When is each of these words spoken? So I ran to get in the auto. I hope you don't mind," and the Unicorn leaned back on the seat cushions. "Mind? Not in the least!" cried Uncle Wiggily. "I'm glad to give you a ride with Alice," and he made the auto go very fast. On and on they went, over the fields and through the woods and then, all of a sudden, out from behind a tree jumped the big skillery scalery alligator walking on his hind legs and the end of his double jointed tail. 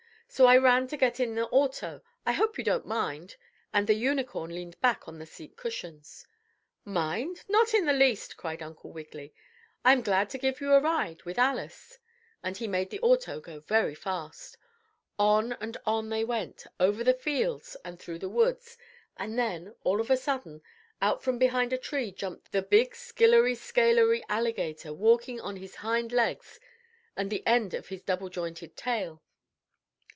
So 0.33 0.45
I 0.45 0.55
ran 0.55 0.87
to 0.87 0.95
get 0.95 1.19
in 1.19 1.35
the 1.35 1.45
auto. 1.49 2.01
I 2.25 2.31
hope 2.31 2.57
you 2.57 2.63
don't 2.63 2.85
mind," 2.87 3.35
and 3.73 3.85
the 3.85 3.95
Unicorn 3.95 4.55
leaned 4.55 4.79
back 4.79 5.05
on 5.05 5.19
the 5.19 5.25
seat 5.25 5.57
cushions. 5.57 6.25
"Mind? 6.85 7.43
Not 7.49 7.73
in 7.73 7.85
the 7.85 7.91
least!" 7.91 8.37
cried 8.37 8.63
Uncle 8.63 8.93
Wiggily. 8.93 9.33
"I'm 9.83 10.01
glad 10.01 10.29
to 10.29 10.37
give 10.37 10.61
you 10.61 10.71
a 10.73 10.79
ride 10.79 11.21
with 11.23 11.37
Alice," 11.37 11.99
and 12.41 12.55
he 12.55 12.65
made 12.65 12.91
the 12.91 13.01
auto 13.01 13.41
go 13.41 13.59
very 13.59 13.93
fast. 13.93 14.57
On 15.19 15.51
and 15.59 15.75
on 15.85 16.07
they 16.07 16.23
went, 16.23 16.65
over 16.79 17.03
the 17.03 17.13
fields 17.13 17.75
and 17.83 17.99
through 17.99 18.19
the 18.19 18.29
woods 18.29 18.77
and 19.17 19.37
then, 19.37 19.75
all 19.83 19.99
of 19.99 20.09
a 20.09 20.15
sudden, 20.15 20.61
out 21.01 21.21
from 21.21 21.39
behind 21.39 21.73
a 21.73 21.77
tree 21.77 22.09
jumped 22.09 22.53
the 22.53 22.61
big 22.61 22.95
skillery 22.95 23.53
scalery 23.53 24.23
alligator 24.29 24.93
walking 24.93 25.41
on 25.41 25.57
his 25.57 25.75
hind 25.75 26.13
legs 26.13 26.57
and 27.17 27.29
the 27.29 27.45
end 27.45 27.73
of 27.73 27.89
his 27.89 28.01
double 28.01 28.29
jointed 28.29 28.77
tail. 28.77 29.21